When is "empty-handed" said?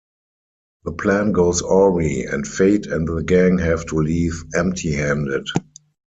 4.55-5.45